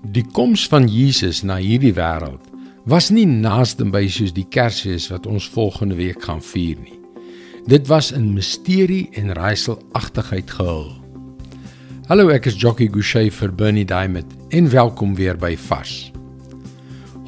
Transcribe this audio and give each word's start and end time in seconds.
Die 0.00 0.24
koms 0.24 0.62
van 0.64 0.86
Jesus 0.88 1.42
na 1.44 1.58
hierdie 1.60 1.92
wêreld 1.92 2.40
was 2.88 3.10
nie 3.12 3.26
naasbei 3.28 4.06
soos 4.08 4.32
die 4.32 4.46
Kersfees 4.48 5.10
wat 5.12 5.26
ons 5.28 5.48
volgende 5.52 5.98
week 5.98 6.22
gaan 6.24 6.40
vier 6.40 6.78
nie. 6.80 6.96
Dit 7.68 7.84
was 7.90 8.08
in 8.16 8.30
misterie 8.32 9.10
en 9.20 9.34
raaiselagtigheid 9.36 10.48
gehul. 10.56 10.88
Hallo, 12.08 12.30
ek 12.32 12.48
is 12.48 12.56
Jockey 12.56 12.88
Gouchee 12.88 13.28
vir 13.28 13.52
Bernie 13.52 13.84
Diamond 13.84 14.32
en 14.56 14.70
welkom 14.72 15.12
weer 15.18 15.36
by 15.36 15.52
Vars. 15.68 16.08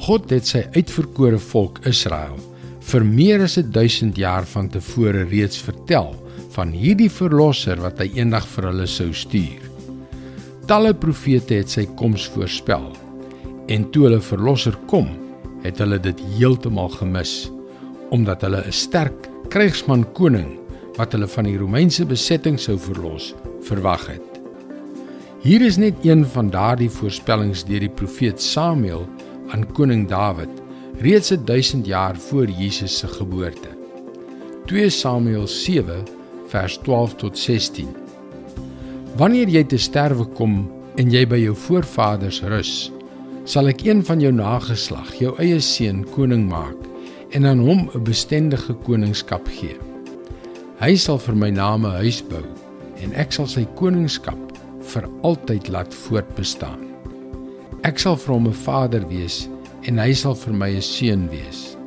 God 0.01 0.33
het 0.33 0.49
sy 0.49 0.63
uitverkore 0.73 1.37
volk 1.53 1.77
Israel 1.85 2.39
vir 2.89 3.05
meer 3.05 3.45
as 3.45 3.59
1000 3.61 4.17
jaar 4.17 4.49
van 4.49 4.71
tevore 4.73 5.27
reeds 5.29 5.61
vertel 5.61 6.09
van 6.57 6.73
hierdie 6.73 7.11
verlosser 7.13 7.77
wat 7.85 8.01
hy 8.01 8.09
eendag 8.17 8.49
vir 8.57 8.71
hulle 8.71 8.89
sou 8.89 9.11
stuur. 9.13 9.72
Talle 10.63 10.93
profete 10.95 11.57
het 11.59 11.71
sy 11.73 11.83
koms 11.99 12.29
voorspel. 12.31 12.85
En 13.67 13.83
toe 13.91 14.05
hulle 14.07 14.21
verlosser 14.23 14.77
kom, 14.87 15.09
het 15.63 15.81
hulle 15.83 15.99
dit 15.99 16.19
heeltemal 16.37 16.91
gemis 16.99 17.51
omdat 18.13 18.43
hulle 18.45 18.61
'n 18.61 18.71
sterk 18.71 19.25
krygsman 19.49 20.03
koning 20.13 20.59
wat 20.97 21.11
hulle 21.11 21.27
van 21.27 21.45
die 21.49 21.57
Romeinse 21.57 22.05
besetting 22.05 22.59
sou 22.59 22.77
verlos, 22.77 23.33
verwag 23.65 24.05
het. 24.07 24.39
Hier 25.41 25.61
is 25.61 25.77
net 25.77 25.95
een 26.05 26.25
van 26.25 26.49
daardie 26.49 26.89
voorspellings 26.89 27.63
deur 27.65 27.79
die 27.79 27.89
profeet 27.89 28.41
Samuel 28.41 29.07
aan 29.49 29.65
koning 29.73 30.07
Dawid, 30.07 30.61
reeds 31.01 31.33
1000 31.45 31.85
jaar 31.85 32.15
voor 32.15 32.47
Jesus 32.47 32.97
se 32.97 33.07
geboorte. 33.07 33.69
2 34.65 34.89
Samuel 34.89 35.47
7 35.47 36.03
vers 36.47 36.77
12 36.77 37.15
tot 37.15 37.37
16. 37.37 38.02
Wanneer 39.13 39.45
jy 39.45 39.61
te 39.69 39.77
sterwe 39.77 40.25
kom 40.33 40.63
en 40.97 41.11
jy 41.13 41.21
by 41.29 41.37
jou 41.37 41.53
voorvaders 41.67 42.39
rus, 42.49 42.71
sal 43.45 43.69
ek 43.69 43.83
een 43.85 43.99
van 44.07 44.21
jou 44.23 44.31
nageslag, 44.33 45.11
jou 45.21 45.35
eie 45.37 45.59
seun, 45.61 45.99
koning 46.15 46.47
maak 46.49 46.79
en 47.37 47.45
aan 47.45 47.61
hom 47.61 47.83
'n 47.93 48.01
bestendige 48.07 48.73
koningskap 48.87 49.45
gee. 49.45 49.77
Hy 50.81 50.95
sal 50.97 51.19
vir 51.19 51.35
my 51.35 51.51
naam 51.51 51.85
'n 51.85 52.01
huis 52.01 52.23
bou 52.25 52.41
en 53.03 53.13
ek 53.13 53.31
sal 53.31 53.45
sy 53.45 53.67
koningskap 53.77 54.41
vir 54.81 55.05
altyd 55.21 55.69
laat 55.69 55.93
voortbestaan. 55.93 56.81
Ek 57.83 57.99
sal 57.99 58.15
vir 58.15 58.33
hom 58.33 58.47
'n 58.47 58.61
vader 58.65 59.05
wees 59.09 59.47
en 59.83 59.99
hy 59.99 60.13
sal 60.13 60.33
vir 60.33 60.53
my 60.53 60.69
'n 60.73 60.81
seun 60.81 61.29
wees. 61.29 61.77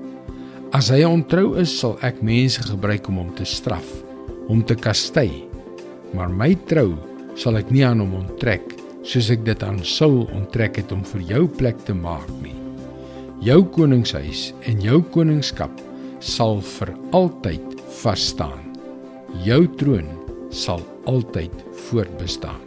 As 0.73 0.91
hy 0.91 1.03
ontrou 1.03 1.59
is, 1.59 1.79
sal 1.79 1.99
ek 2.03 2.23
mense 2.23 2.63
gebruik 2.63 3.09
om 3.09 3.17
hom 3.17 3.35
te 3.35 3.45
straf, 3.45 3.87
hom 4.47 4.63
te 4.63 4.77
kastei. 4.77 5.43
Maar 6.15 6.31
my 6.31 6.55
trou 6.67 6.95
sal 7.37 7.61
ek 7.61 7.71
nie 7.71 7.85
aan 7.87 8.01
hom 8.03 8.17
onttrek 8.25 8.77
soos 9.07 9.29
ek 9.31 9.45
dit 9.47 9.63
aan 9.63 9.79
Saul 9.87 10.25
onttrek 10.35 10.81
het 10.81 10.93
om 10.95 11.05
vir 11.13 11.23
jou 11.31 11.43
plek 11.59 11.79
te 11.87 11.95
maak 11.95 12.29
nie. 12.43 12.55
Jou 13.45 13.61
koningshuis 13.77 14.51
en 14.67 14.81
jou 14.83 14.99
koningskap 15.15 15.83
sal 16.25 16.59
vir 16.65 16.91
altyd 17.15 17.77
vas 18.01 18.29
staan. 18.33 18.65
Jou 19.47 19.63
troon 19.79 20.09
sal 20.51 20.83
altyd 21.07 21.53
voortbestaan. 21.89 22.63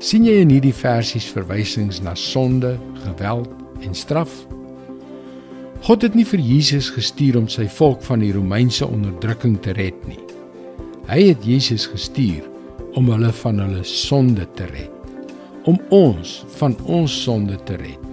sien 0.00 0.24
jy 0.24 0.38
in 0.40 0.48
hierdie 0.48 0.72
versies 0.72 1.26
verwysings 1.28 1.98
na 2.00 2.14
sonde, 2.16 2.78
geweld 3.02 3.50
en 3.84 3.92
straf? 3.94 4.32
God 5.84 6.06
het 6.06 6.16
nie 6.16 6.24
vir 6.24 6.40
Jesus 6.40 6.88
gestuur 6.88 7.36
om 7.36 7.48
sy 7.48 7.66
volk 7.68 8.00
van 8.08 8.24
die 8.24 8.32
Romeinse 8.32 8.86
onderdrukking 8.86 9.58
te 9.60 9.74
red 9.76 9.96
nie. 10.08 10.20
Hy 11.10 11.20
het 11.32 11.44
Jesus 11.44 11.84
gestuur 11.86 12.48
om 12.98 13.10
hulle 13.12 13.30
van 13.42 13.60
hulle 13.62 13.84
sonde 13.86 14.46
te 14.58 14.66
red. 14.70 14.90
Om 15.68 15.78
ons 15.94 16.40
van 16.58 16.76
ons 16.86 17.22
sonde 17.22 17.58
te 17.68 17.76
red. 17.80 18.06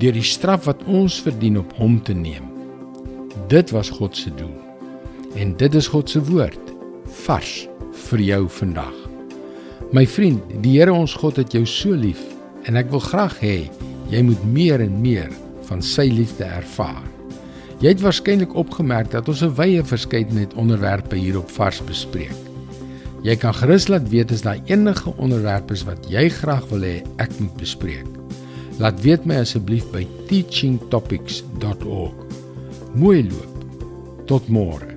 Deur 0.00 0.16
die 0.16 0.24
straf 0.24 0.66
wat 0.68 0.82
ons 0.88 1.18
verdien 1.22 1.58
op 1.60 1.72
hom 1.76 1.98
te 2.02 2.14
neem. 2.16 2.48
Dit 3.52 3.72
was 3.74 3.90
God 3.92 4.16
se 4.16 4.32
doel. 4.38 4.54
En 5.36 5.54
dit 5.56 5.74
is 5.74 5.88
God 5.88 6.10
se 6.10 6.22
woord 6.24 6.72
vars 7.24 7.54
vir 8.08 8.24
jou 8.24 8.42
vandag. 8.60 8.94
My 9.92 10.06
vriend, 10.08 10.40
die 10.64 10.78
Here 10.78 10.92
ons 10.94 11.14
God 11.20 11.40
het 11.40 11.52
jou 11.52 11.64
so 11.68 11.96
lief 11.96 12.20
en 12.68 12.78
ek 12.80 12.92
wil 12.92 13.02
graag 13.04 13.34
hê 13.42 13.56
jy 14.12 14.22
moet 14.24 14.44
meer 14.52 14.84
en 14.84 14.94
meer 15.02 15.32
van 15.68 15.82
sy 15.84 16.08
liefde 16.12 16.46
ervaar. 16.48 17.02
Jy 17.82 17.96
het 17.96 18.04
waarskynlik 18.04 18.54
opgemerk 18.54 19.10
dat 19.10 19.28
ons 19.28 19.42
'n 19.42 19.56
wye 19.58 19.82
verskeidenheid 19.82 20.54
onderwerpe 20.54 21.16
hier 21.16 21.38
op 21.38 21.50
Vars 21.50 21.82
bespreek. 21.84 22.41
Jy 23.22 23.36
kan 23.38 23.54
gerus 23.54 23.86
laat 23.86 24.08
weet 24.10 24.32
as 24.34 24.42
daar 24.42 24.58
enige 24.66 25.12
onderwerpe 25.14 25.76
is 25.76 25.84
wat 25.86 26.08
jy 26.10 26.26
graag 26.40 26.64
wil 26.72 26.82
hê 26.82 26.96
ek 27.22 27.30
moet 27.38 27.54
bespreek. 27.60 28.08
Laat 28.82 28.98
weet 29.04 29.26
my 29.30 29.36
asseblief 29.44 29.86
by 29.94 30.02
teachingtopics.org. 30.26 32.18
Mooi 32.98 33.22
loop. 33.28 33.62
Tot 34.26 34.48
môre. 34.50 34.91